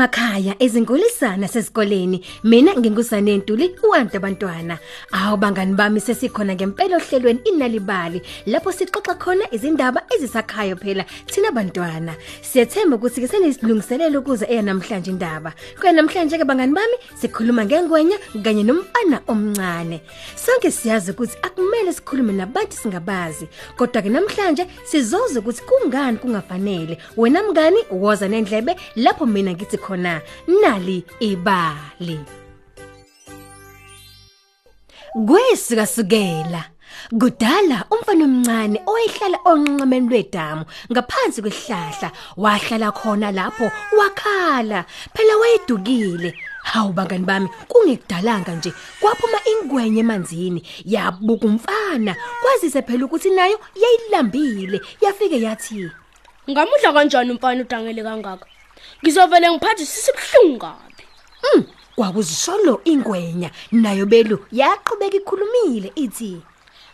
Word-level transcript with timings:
Sonke 0.00 0.16
emakhaya 0.16 0.54
ezingulisana 0.58 1.48
sesikoleni 1.48 2.24
mina 2.44 2.72
ngingusane 2.74 3.36
Ntuli 3.36 3.76
uwanda 3.82 4.16
abantwana. 4.16 4.78
Awu 5.12 5.36
bangani 5.36 5.74
bami 5.74 6.00
sesikhona 6.00 6.54
ngempela 6.54 6.96
ohlelweni 6.96 7.40
inalibali 7.44 8.22
lapho 8.46 8.72
sixoxa 8.72 9.14
khona 9.18 9.44
izindaba 9.52 10.02
ezisakhaya 10.14 10.76
phela 10.76 11.04
thina 11.26 11.52
bantwana. 11.52 12.14
Siyethemba 12.42 12.96
ukuthi 12.96 13.20
ke 13.20 13.28
senisilungiselela 13.28 14.18
ukuze 14.18 14.46
eya 14.48 14.62
namhlanje 14.62 15.10
indaba. 15.10 15.52
Kuya 15.78 15.92
namhlanje 15.92 16.38
ke 16.38 16.44
bangani 16.44 16.72
bami 16.72 16.96
sikhuluma 17.20 17.64
ngengwenya 17.64 18.16
kanye 18.42 18.64
nomfana 18.64 19.20
omncane. 19.28 20.00
Sonke 20.36 20.70
siyazi 20.70 21.10
ukuthi 21.10 21.36
akumele 21.42 21.92
sikhulume 21.92 22.32
nabantu 22.32 22.76
singabazi. 22.76 23.48
Kodwa 23.76 24.02
ke 24.02 24.08
namhlanje 24.08 24.66
sizoza 24.84 25.40
ukuthi 25.40 25.62
kungani 25.62 26.18
kungafanele. 26.18 26.98
Wena 27.16 27.42
mngani 27.42 27.78
woza 27.90 28.28
nendlebe 28.28 28.76
lapho 28.96 29.26
mina 29.26 29.52
ngithi 29.52 29.76
khona 29.90 30.20
nali 30.46 31.04
ibali. 31.20 32.20
Kwesika 35.26 35.86
sukela 35.86 36.64
Kudala 37.10 37.84
umfana 37.90 38.24
omncane 38.24 38.78
owayehlala 38.86 39.38
onqameni 39.50 40.08
lwedamu 40.10 40.64
ngaphansi 40.92 41.42
kwehlahla 41.42 42.08
wahlala 42.36 42.88
khona 42.92 43.28
lapho 43.32 43.66
wakhala 43.98 44.84
phela 45.14 45.34
wayedukile 45.40 46.30
Hawu 46.62 46.92
bangani 46.92 47.24
bami 47.24 47.48
kungekudalanga 47.70 48.52
nje 48.54 48.70
kwaphuma 49.00 49.38
ingwenye 49.50 50.00
emanzini 50.00 50.60
yabuka 50.84 51.46
umfana 51.46 52.12
kwazise 52.42 52.82
phela 52.82 53.04
ukuthi 53.04 53.30
nayo 53.30 53.58
yayilambile 53.82 54.80
yafike 55.00 55.40
yathi 55.40 55.90
Ngamudla 56.50 56.92
kanjani 56.92 57.30
umfana 57.30 57.62
udangele 57.62 58.02
kangaka? 58.02 58.46
Ngizovele 59.02 59.50
ngiphathe 59.50 59.86
sisibhlungu 59.86 60.58
kabi. 60.58 61.04
Mm, 61.42 61.64
kwakuzisholo 61.96 62.80
ingwenya 62.84 63.50
nayo 63.72 64.06
belu 64.06 64.36
yaqhubeka 64.52 65.16
ikhulumile 65.16 65.92
ithi 65.94 66.42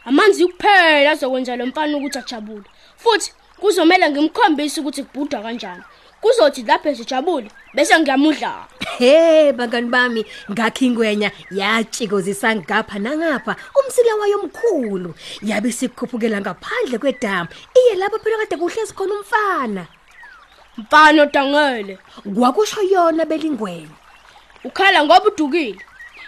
Amanzi 0.07 0.47
kuphela 0.47 1.11
azokwenza 1.11 1.57
lo 1.57 1.67
mfana 1.67 1.97
ukuthi 1.97 2.19
ajabule. 2.19 2.69
Futhi 2.97 3.33
kuzomela 3.61 4.11
ngimkhombise 4.11 4.81
ukuthi 4.81 5.03
kubhuda 5.03 5.43
kanjani. 5.43 5.83
Kuzothi 6.21 6.63
lapho 6.63 6.89
esijabule 6.89 7.51
bese 7.75 7.99
ngiyamudla. 7.99 8.69
He 8.99 9.53
bangani 9.53 9.89
bami 9.91 10.25
ngakho 10.51 10.85
ingwenya 10.85 11.31
yatshikozisa 11.51 12.57
ngapha 12.57 12.99
nangapha 12.99 13.57
umsila 13.79 14.15
wayo 14.15 14.39
omkhulu 14.41 15.15
yabe 15.43 15.73
sikhuphukela 15.73 16.41
ngaphandle 16.41 16.99
kwedamu 16.99 17.49
iye 17.75 17.95
lapho 17.95 18.19
phela 18.19 18.37
kade 18.39 18.57
kuhlezi 18.57 18.95
khona 18.95 19.15
umfana 19.15 19.87
Mfana 20.79 21.23
odangele, 21.23 21.99
kwakusho 22.35 22.83
yona 22.83 23.25
belingwenya 23.25 23.97
ukhala 24.65 25.05
ngoba 25.05 25.29
udukile. 25.29 25.81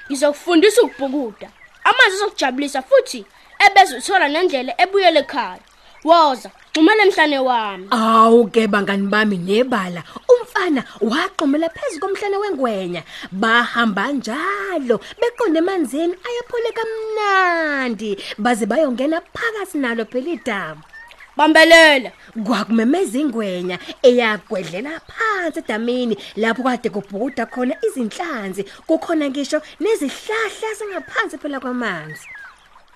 Ngizokufundisa 0.09 0.83
ukubhukuda. 0.83 1.49
Amanzi 1.85 2.17
azokujabulisa 2.17 2.83
futhi 2.83 3.27
ebeze 3.67 3.97
uthola 3.97 4.29
nendlela 4.29 4.73
ebuyele 4.83 5.21
ekhaya. 5.21 5.61
Woza, 6.05 6.51
xumela 6.73 7.03
emhlane 7.03 7.39
wami. 7.39 7.87
Awu 7.91 8.47
ke 8.55 8.67
bangani 8.69 9.07
bami 9.13 9.37
nebala 9.39 10.03
umfana 10.33 10.85
waqomela 11.01 11.69
phezulu 11.69 12.01
komhlane 12.01 12.37
wengwenya 12.37 13.03
bahamba 13.33 14.13
njalo 14.13 14.97
beqonde 15.21 15.59
emanzini 15.59 16.15
ayaphole 16.27 16.71
kamnandi 16.79 18.11
baze 18.39 18.65
bayongena 18.67 19.21
phakathi 19.35 19.79
nalo 19.79 20.05
phela 20.05 20.31
idamu 20.31 20.83
Bambelela. 21.39 22.11
kwakumemeza 22.47 23.19
ingwenya 23.19 23.79
eyagwedlela 24.03 25.01
phansi 25.11 25.59
edamini 25.59 26.15
lapho 26.37 26.63
kade 26.63 26.89
kubhukuda 26.91 27.47
khona 27.47 27.75
izinhlanzi. 27.87 28.63
Kukhona 28.87 29.31
ngisho 29.31 29.59
nezihlahla 29.81 30.69
singaphansi 30.79 31.39
phela 31.39 31.61
kwamanzi. 31.61 32.27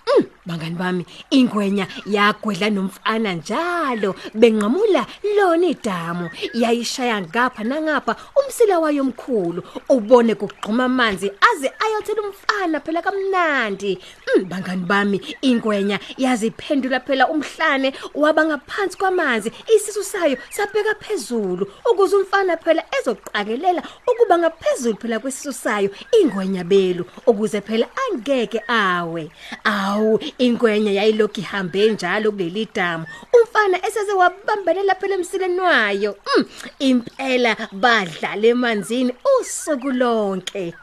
Mm, 0.08 0.24
bangani 0.46 0.76
bami 0.76 1.06
ingwenya 1.30 1.86
yagwedla 2.06 2.70
nomfana 2.70 3.34
njalo. 3.34 4.14
Benqamula 4.34 5.06
lona 5.36 5.66
idamu 5.66 6.30
yayishaya 6.54 7.20
ngapha 7.22 7.64
nangapha 7.64 8.16
umsila 8.36 8.78
wayo 8.78 9.02
omkhulu 9.02 9.62
ubone 9.88 10.34
kugquma 10.34 10.84
amanzi 10.84 11.30
aze 11.52 11.70
ayothela 11.78 12.22
umfana 12.22 12.80
phela 12.80 13.02
kamnandi. 13.02 13.98
Mm, 14.36 14.44
bangani 14.48 14.84
bami 14.84 15.20
ingwenya 15.42 15.98
yaziphendula 16.18 17.00
phela 17.00 17.28
umhlane 17.28 17.92
waba 18.14 18.44
ngaphansi 18.44 18.98
kwamanzi. 18.98 19.52
Isisu 19.76 20.04
sayo 20.04 20.36
sabheka 20.50 20.94
phezulu 20.94 21.66
ukuze 21.90 22.16
umfana 22.16 22.56
phela 22.56 22.82
ezoqakelela 22.98 23.82
ukuba 24.06 24.38
ngaphezulu 24.38 24.96
phela 24.96 25.18
kwesisu 25.18 25.52
sayo 25.52 25.90
ingwenya 26.20 26.64
belu 26.64 27.04
ukuze 27.26 27.60
phela 27.60 27.86
angeke 28.10 28.60
awe. 28.68 29.30
Awu 29.64 30.18
ingwenya 30.38 30.92
yayilokhu 30.92 31.40
ihambe 31.40 31.90
njalo 31.90 32.32
kuleli 32.32 32.68
damu. 32.74 33.06
Umfana 33.32 33.86
eseze 33.86 34.12
wabambelela 34.12 34.94
phela 34.94 35.14
emsileni 35.14 35.60
wayo. 35.60 36.16
Mm, 36.36 36.44
impela 36.78 37.56
badlala 37.72 38.46
emanzini 38.46 39.12
usuku 39.40 39.90
lonke. 39.90 40.74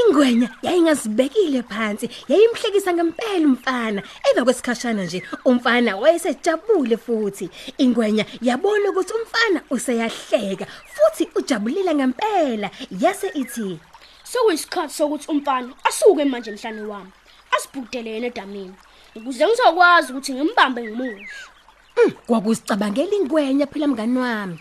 Ingwenya 0.00 0.48
yayingazibekile 0.62 1.62
phansi 1.62 2.10
yayimhlekisa 2.28 2.92
ngempela 2.92 3.46
umfana. 3.46 4.02
Emva 4.28 4.44
kwesikhashana 4.44 5.04
nje 5.04 5.22
umfana 5.44 5.96
wayesejabule 5.96 6.96
futhi. 6.96 7.50
Ingwenya 7.78 8.24
yabona 8.42 8.90
ukuthi 8.90 9.12
umfana 9.12 9.60
useyahleka 9.70 10.66
futhi 10.94 11.28
ujabulile 11.34 11.94
ngempela. 11.94 12.70
Yase 13.00 13.28
ithi 13.34 13.80
Sekuyisikhathi 14.30 14.94
sokuthi 14.94 15.30
umfana 15.30 15.72
asuke 15.88 16.24
manje 16.24 16.50
emhlane 16.50 16.82
wami. 16.90 17.12
Asibhudele 17.54 18.10
yena 18.10 18.26
edamini. 18.26 18.74
Ukuze 19.16 19.46
ngizokwazi 19.46 20.12
ukuthi 20.12 20.32
ngimbambe 20.34 20.82
ngimusho. 20.82 21.50
kwakuzicabangela 22.26 23.14
ingwenya 23.16 23.66
phela 23.66 23.86
mngani 23.88 24.18
wami 24.18 24.58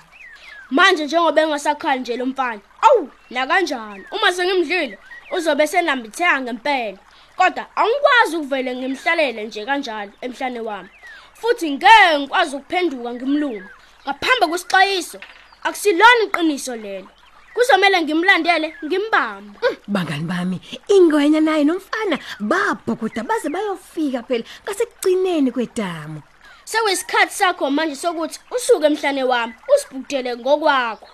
Manje 0.71 1.05
njengoba 1.05 1.41
engasakhali 1.41 2.01
nje 2.01 2.17
lo 2.17 2.25
mfana. 2.25 2.61
Awu, 2.81 3.09
la 3.29 3.47
kanjani? 3.47 4.03
Uma 4.11 4.33
sengimdlile 4.33 4.97
uzobe 5.31 5.67
senambitheka 5.67 6.41
ngempela. 6.41 6.97
Kodwa 7.37 7.65
angikwazi 7.75 8.35
ukuvele 8.37 8.75
ngimhlalele 8.75 9.43
nje 9.43 9.65
kanjalo 9.65 10.11
emhlane 10.21 10.59
wami. 10.59 10.89
Futhi 11.33 11.71
ngeke 11.71 12.19
ngikwazi 12.19 12.55
ukuphenduka 12.55 13.13
ngimlungu. 13.13 13.69
Ngaphambi 14.03 14.45
kwesixwayiso 14.47 15.19
akusilona 15.63 16.23
iqiniso 16.25 16.75
lelo. 16.75 17.09
Kuzomela 17.55 18.01
ngimlandele 18.01 18.75
ngimbambe. 18.85 19.59
bangani 19.87 20.23
bami 20.23 20.57
ingwenya 20.87 21.41
naye 21.41 21.63
nomfana 21.63 22.19
babhukuda 22.39 23.23
baze 23.23 23.49
bayofika 23.49 24.23
phela 24.27 24.43
ngasekugcineni 24.63 25.51
kwedamu 25.51 26.21
Sekuyisikhathi 26.65 27.33
sakho 27.33 27.71
manje 27.71 27.95
sokuthi 27.95 28.39
usuke 28.55 28.85
emhlane 28.85 29.23
wami 29.23 29.53
usibhudele 29.75 30.37
ngokwakho. 30.37 31.07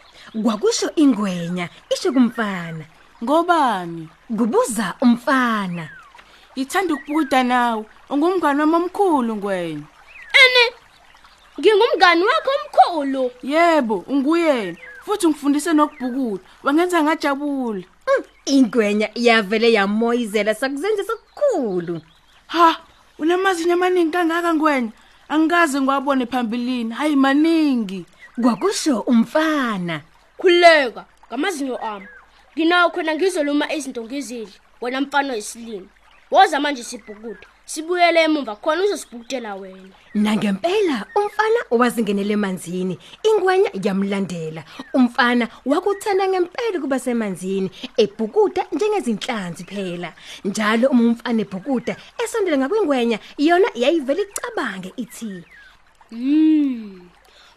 kwakusho 0.44 0.92
ingwenya 0.96 1.70
isho 1.94 2.12
kumfana 2.14 2.86
Ngobani? 3.24 4.10
kubuza 4.38 4.96
umfana 5.02 5.90
Ithanda 6.56 6.94
ukubuda 6.94 7.44
nawe. 7.44 7.86
Ungumngane 8.10 8.60
wami 8.62 8.76
omkhulu 8.76 9.36
ngwenya. 9.36 9.88
Ene 10.42 10.64
ngingumngani 11.60 12.24
wakho 12.24 12.52
omkhulu. 12.58 13.32
Yebo, 13.44 14.04
unguyena. 14.08 14.78
Futhi 15.06 15.28
ngifundise 15.28 15.74
nokubhukuda. 15.74 16.44
Wangenza 16.64 17.04
ngajabula. 17.04 17.84
Mm, 18.08 18.24
ingwenya 18.46 19.10
yavele 19.16 19.74
yamoyizela 19.74 20.56
sakuzenze 20.56 21.04
sokukhulu 21.04 22.02
Ha, 22.48 22.78
unamazinyo 23.20 23.74
amaningi 23.74 24.12
kangaka 24.12 24.54
ngwenya. 24.54 24.92
Angikaze 25.30 25.82
ngiwabone 25.82 26.26
phambilini. 26.26 26.92
Hayi 26.94 27.16
maningi. 27.16 28.06
kwakusho 28.42 29.00
umfana 29.00 30.02
Khuleka 30.38 31.06
ngamazinyo 31.28 31.78
ami. 31.78 32.08
Nginawo 32.56 32.90
khona 32.92 33.16
ngizoluma 33.16 33.74
izinto 33.74 34.04
ngizidle. 34.04 34.54
Wena 34.82 35.02
mfana 35.02 35.34
wesilimo. 35.34 35.88
Woza 36.32 36.60
manje 36.60 36.84
sibhukude. 36.84 37.48
Sibuyele 37.72 38.20
emuva 38.24 38.56
khona 38.56 38.84
uzosibhukutela 38.84 39.56
wena. 39.56 39.96
nangempela 40.14 41.06
umfana 41.16 41.60
wazingenele 41.72 42.34
emanzini 42.34 43.00
ingwenya 43.24 43.70
yamlandela 43.86 44.64
umfana 44.94 45.48
wakuthanda 45.66 46.28
ngempela 46.28 46.78
kuba 46.82 47.00
semanzini 47.00 47.72
ebhukuda 48.04 48.66
njengezinhlanzi 48.72 49.64
phela 49.64 50.14
njalo 50.46 50.90
uma 50.90 51.04
umfana 51.04 51.42
ebhukuda 51.46 51.96
esondela 52.24 52.58
ngakwingwenya 52.58 53.18
yona 53.38 53.70
yayivele 53.82 54.22
icabange 54.28 54.92
ithi 55.04 55.44
Mm. 56.12 57.10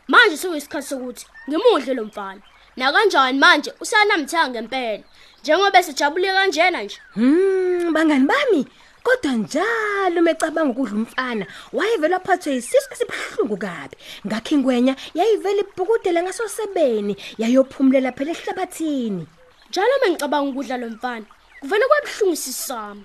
Manje 0.09 0.37
sekuyisikhathi 0.37 0.89
sokuthi 0.89 1.27
ngimudle 1.49 1.95
lo 1.95 2.05
mfana. 2.05 2.41
Na 2.77 2.93
kanjani 2.93 3.39
manje 3.39 3.73
usanamthanga 3.81 4.51
ngempela. 4.51 5.03
Njengoba 5.43 5.83
sejabule 5.83 6.29
kanjena 6.33 6.83
nje. 6.83 6.99
Hmm 7.15 7.93
bangani 7.93 8.27
bami 8.27 8.67
kodwa 9.05 9.33
njalo 9.33 10.19
mecabanga 10.23 10.73
ukudla 10.73 10.97
umfana 10.97 11.45
wayevela 11.73 12.19
phathwe 12.21 12.57
isisu 12.57 12.89
esibhlungu 12.93 13.57
kabi. 13.57 13.97
Ngakho 14.27 14.51
ingwenya 14.55 14.95
yayivela 15.19 15.61
ibhukudela 15.65 16.23
ngasosebeni 16.23 17.15
yayophumulela 17.41 18.13
phela 18.17 18.33
ehlabathini. 18.35 19.25
Njalo 19.69 19.95
mengicabanga 20.01 20.51
ukudla 20.51 20.77
lo 20.77 20.89
mfana 20.95 21.27
kuvele 21.61 21.85
kwabuhlungu 21.89 22.37
sisami 22.37 23.05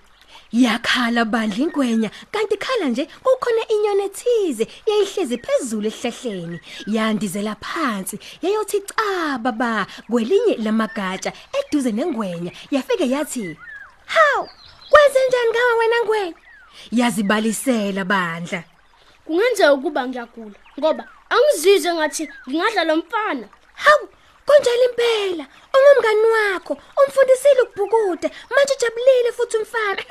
yakhala 0.52 1.26
bandla 1.26 1.64
ingwenya 1.64 2.10
kanti 2.32 2.58
khala 2.58 2.86
nje 2.90 3.06
kukhona 3.06 3.64
inyoni 3.74 4.04
ethize 4.04 4.68
yayihlezi 4.90 5.38
phezulu 5.38 5.88
esihlahleni 5.88 6.58
yandizela 6.88 7.56
phansi 7.56 8.20
yayothi 8.42 8.80
caba 8.90 9.52
ba 9.52 9.88
kwelinye 10.10 10.56
lamagatsha 10.64 11.32
eduze 11.60 11.92
nengwenya 11.92 12.52
yafike 12.72 13.06
yathi 13.10 13.58
haw 14.06 14.48
kwenze 15.00 15.20
njani 15.28 15.50
ngawe 15.52 15.74
wena 15.80 15.96
ngwenya 16.06 16.34
yazibalisela 16.92 18.06
bandla. 18.06 18.64
Kungenzeka 19.26 19.74
ukuba 19.74 20.08
ngiyagula 20.08 20.56
ngoba 20.80 21.04
angizizwe 21.30 21.94
ngathi 21.94 22.24
ngingadla 22.50 22.84
lo 22.84 22.96
mfana. 22.96 23.48
Haw 23.74 24.02
kunjalo 24.46 24.84
impela. 24.90 25.46
Ungumngani 25.76 26.28
wakho 26.36 26.74
umfundisile 27.00 27.62
ukubhukuda 27.62 28.30
manje 28.50 28.74
ujabulile 28.78 29.32
futhi 29.38 29.58
umfana. 29.58 30.02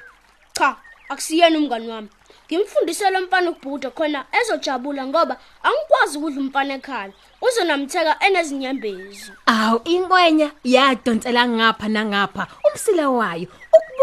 Cha 0.56 0.76
akusiyena 1.08 1.58
umngani 1.58 1.88
wami. 1.88 2.08
Ngimfundise 2.46 3.10
lo 3.10 3.20
mfana 3.20 3.50
ukubhuda 3.50 3.90
khona 3.90 4.24
ezojabula 4.40 5.06
ngoba 5.06 5.36
angikwazi 5.62 6.18
ukudla 6.18 6.40
umfana 6.40 6.74
ekhaya. 6.74 7.12
Uzonamtheka 7.42 8.16
enezinyembezi. 8.26 9.32
Aw 9.46 9.78
ingwenya 9.84 10.50
yadonsela 10.64 11.48
ngapha 11.48 11.88
nangapha. 11.88 12.46
Umsila 12.66 13.08
wayo 13.10 13.48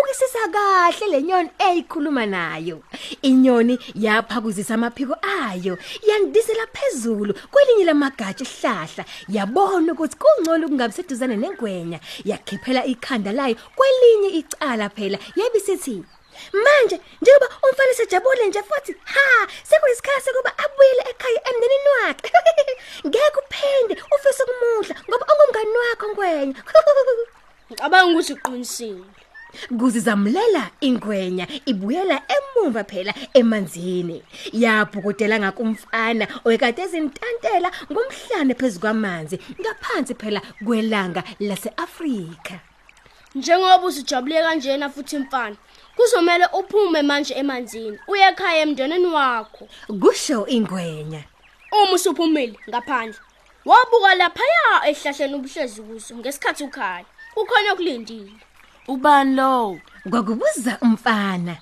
ukubukisisa 0.09 0.47
kahle 0.51 1.07
lenyoni 1.07 1.49
eyikhuluma 1.59 2.25
nayo. 2.25 2.81
Inyoni 3.21 3.79
yaphakuzisa 3.95 4.73
amaphiko 4.73 5.15
ayo 5.21 5.77
yandisela 6.07 6.65
phezulu 6.73 7.33
kwelinye 7.51 7.85
lamagatsha 7.85 8.45
ehlahla 8.45 9.05
yabona 9.29 9.93
ukuthi 9.93 10.17
kungcono 10.17 10.67
kungabi 10.67 10.93
seduzane 10.93 11.35
nengwenya 11.37 11.99
yakhiphela 12.25 12.85
ikhanda 12.85 13.31
layo 13.31 13.55
kwelinye 13.75 14.29
icala 14.39 14.89
phela 14.89 15.17
yabisithi 15.35 16.03
Manje 16.53 16.99
njengoba 17.21 17.47
umfana 17.63 17.93
sejabule 17.93 18.47
nje 18.47 18.63
futhi 18.63 18.95
ha 19.13 19.47
sekuyisikhathi 19.63 20.25
sokuba 20.25 20.51
abuyele 20.63 21.03
ekhaya 21.11 21.39
emndenini 21.49 21.89
wakhe. 21.97 22.31
Ngeke 23.07 23.39
uphinde 23.41 23.93
ufise 24.15 24.43
ukumudla 24.43 24.95
ngoba 25.09 25.25
ungumngani 25.31 25.77
wakho 25.83 26.05
ngwenya. 26.09 26.55
ngicabanga 27.69 28.11
ukuthi 28.11 28.33
uqinisile 28.33 29.03
Kuzizamlela 29.79 30.69
ingwenya 30.81 31.47
ibuyela 31.65 32.21
emumva 32.35 32.83
phela 32.83 33.13
emanzini. 33.33 34.23
Yabhukudela 34.53 35.39
ngakumfana 35.39 36.27
oyekade 36.45 36.81
ezintantela 36.81 37.69
ngomhlane 37.91 38.53
phezukwamanzi 38.59 39.39
ngaphansi 39.59 40.13
phela 40.15 40.41
kwelanga 40.65 41.23
laseAfrika. 41.39 42.59
njengoba 43.35 43.85
usujabule 43.85 44.41
kanjena 44.41 44.89
futhi 44.89 45.17
mfana 45.17 45.55
kuzomela 45.95 46.51
uphume 46.51 47.01
manje 47.01 47.33
emanzini 47.33 47.99
uye 48.07 48.23
ekhaya 48.29 48.61
emndenini 48.61 49.05
wakho 49.07 49.67
Kusho 50.01 50.47
ingwenya. 50.47 51.23
uma 51.71 51.93
usuphumile 51.93 52.55
ngaphandle 52.69 53.19
wabuka 53.65 54.15
laphaya 54.15 54.89
ehlahleni 54.89 55.35
ubuhlezi 55.35 55.81
kuso 55.81 56.15
ngesikhathi 56.17 56.63
ukhaya 56.63 57.05
kukhona 57.33 57.73
okulindile 57.73 58.31
ubani 58.93 59.35
lo 59.35 59.79
Kwakubuza 60.09 60.77
umfana. 60.81 61.57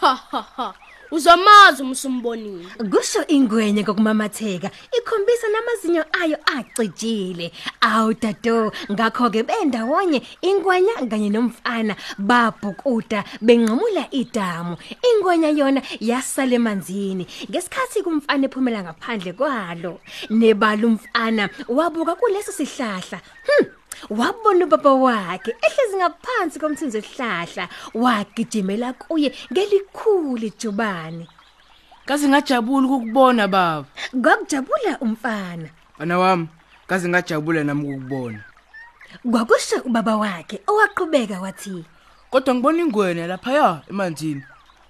ha 0.00 0.14
ha 0.30 0.42
ha. 0.56 0.74
Uzomazi 1.10 1.82
umsumbonile. 1.82 2.66
Kusho 2.90 3.22
ingwenya 3.28 3.84
kokumamatheka 3.84 4.70
ikhombisa 4.98 5.46
namazinyo 5.48 6.04
ayo 6.22 6.36
acijile. 6.56 7.52
Awu 7.80 8.14
dado 8.14 8.72
ngakho 8.92 9.30
ke 9.30 9.42
bendawonye 9.46 10.22
ingwenya 10.42 11.06
kanye 11.08 11.30
nomfana 11.30 11.94
babhukuda 12.18 13.24
benqamula 13.40 14.10
idamu. 14.10 14.76
Ingwenya 15.08 15.48
yona 15.54 15.82
yasala 16.00 16.54
emanzini. 16.58 17.26
Ngesikhathi 17.50 18.02
kumfana 18.02 18.44
ephumela 18.50 18.82
ngaphandle 18.82 19.32
kwalo 19.32 20.00
nebala 20.30 20.86
umfana 20.86 21.48
wabuka 21.68 22.14
kuleso 22.18 22.52
sihlahla. 22.52 23.20
Hm 23.46 23.64
wabona 24.10 24.64
ubaba 24.64 24.94
wakhe 24.94 25.50
ehlezi 25.66 25.96
ngaphansi 25.96 26.58
komthunzi 26.60 26.96
wesihlahla 26.96 27.68
wagijimela 27.94 28.92
kuye 28.92 29.32
ngelikhulu 29.52 30.46
ijubane 30.46 31.26
kaze 32.06 32.28
ngajabula 32.28 32.86
ukukubona 32.86 33.48
baba. 33.48 33.86
Kwakujabula 34.22 34.98
umfana. 35.00 35.68
bana 35.98 36.18
wami 36.18 36.48
kaze 36.86 37.08
ngajabula 37.08 37.64
nami 37.64 37.94
ukukubona. 37.94 38.40
Kwakusho 39.30 39.76
ubaba 39.84 40.16
wakhe 40.16 40.60
owaqhubeka 40.66 41.40
wathi, 41.40 41.84
kodwa 42.30 42.54
ngibona 42.54 42.82
ingwenya 42.82 43.26
lapha 43.26 43.82
emanzini. 43.90 44.42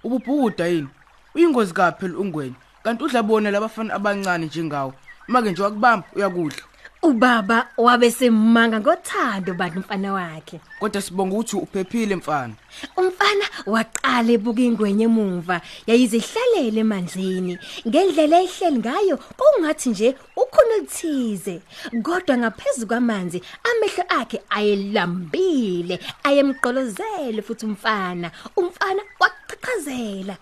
Ububhukuda 0.03 0.67
yini? 0.67 0.87
Uyingozi 1.35 1.73
kaphi 1.73 1.99
phela 1.99 2.17
ungwenya. 2.17 2.55
Kanti 2.83 3.03
udla 3.03 3.23
bona 3.23 3.51
labafana 3.51 3.93
abancane 3.93 4.45
njengawe. 4.45 4.93
Make 5.27 5.51
nje 5.51 5.61
wakubamba 5.63 6.07
uyakudla. 6.15 6.63
Ubaba 7.01 7.67
wabe 7.77 8.11
semanga 8.11 8.79
ngothando 8.79 9.53
bantu 9.53 9.79
umfana 9.79 10.13
wakhe. 10.13 10.59
kodwa 10.79 11.01
sibonga 11.01 11.35
ukuthi 11.35 11.55
uphephile 11.55 12.15
mfana 12.15 12.53
Umfana 12.95 13.45
waqala 13.65 14.31
ebuka 14.37 14.61
ingwenye 14.61 15.05
emuva, 15.09 15.61
yayizihlalele 15.89 16.79
emanzini. 16.85 17.57
Ngendlela 17.87 18.37
ehleli 18.45 18.79
ngayo, 18.79 19.15
kungathi 19.37 19.89
nje 19.89 20.15
ukhona 20.35 20.73
olithize. 20.77 21.61
Kodwa 22.03 22.37
ngaphezulu 22.37 22.87
kwamanzi, 22.87 23.41
amehlo 23.69 24.03
akhe 24.19 24.37
ayelambile, 24.49 25.99
ayemqolozele 26.23 27.41
futhi 27.41 27.65
umfana. 27.65 28.31
Umfana 28.55 29.01
waqhaqhazela. 29.19 30.37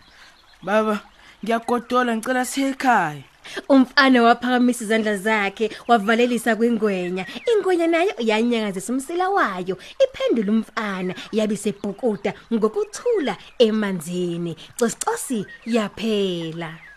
baba 0.64 1.00
ngiyagodola 1.44 2.18
ngicela 2.18 2.46
siye 2.46 2.70
ekhaya 2.70 3.24
Umfana 3.70 4.24
waphakamisa 4.24 4.84
izandla 4.84 5.18
zakhe 5.18 5.70
wavalelisa 5.88 6.56
kwingwenya. 6.56 7.26
Ingwenya 7.52 7.88
nayo 7.88 8.14
yanyakazisa 8.20 8.94
umsila 8.94 9.30
wayo. 9.30 9.78
Iphendula 10.04 10.52
umfana 10.52 11.16
yabisebhukuda 11.32 12.34
ngokuthula 12.54 13.38
emanzini. 13.60 14.56
Cosicosi 14.80 15.46
yaphela. 15.66 16.95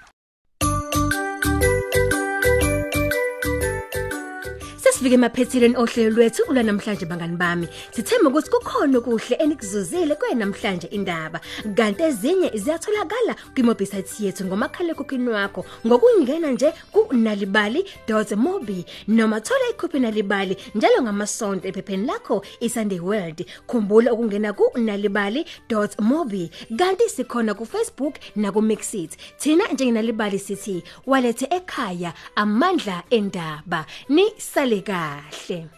Sesifike 4.98 5.14
emaphethileni 5.14 5.76
ohlelo 5.76 6.10
lwethu 6.10 6.42
ula 6.50 6.62
namhlanje 6.62 7.06
bangani 7.06 7.36
bami. 7.36 7.68
Sithemba 7.92 8.30
ukuthi 8.30 8.50
kukhona 8.50 8.98
okuhle 8.98 9.36
enikuzuzile 9.38 10.14
kwenamhlanje 10.14 10.86
indaba. 10.90 11.40
Kanti 11.76 12.02
ezinye 12.02 12.50
ziyatholakala 12.54 13.36
kwimobisite 13.54 14.24
yethu 14.24 14.44
ngomakhala 14.44 14.90
ekhukhwini 14.92 15.28
wakho 15.28 15.64
ngokungena 15.86 16.50
nje 16.50 16.72
ku 16.92 17.14
nalibali.mobi 17.14 18.84
noma 19.08 19.40
thola 19.40 19.70
ikhophi 19.70 20.00
nalibali 20.00 20.56
njalo 20.74 21.02
ngamasonto 21.02 21.68
ephepheni 21.68 22.06
lakho 22.06 22.42
iSunday 22.60 22.98
World. 22.98 23.46
Khumbula 23.68 24.12
ukungena 24.12 24.52
ku 24.52 24.64
nalibali.mobi 24.78 26.50
kanti 26.76 27.08
sikhona 27.08 27.54
ku 27.54 27.64
Facebook 27.66 28.14
na 28.36 28.50
ku 28.50 28.62
Mixit. 28.62 29.16
Thina 29.38 29.64
njengenalibali 29.72 30.38
sithi 30.38 30.82
walethe 31.06 31.46
ekhaya 31.50 32.12
amandla 32.34 33.02
endaba. 33.10 33.86
Ni 34.08 34.26
sale 34.38 34.87
kahle. 34.88 35.68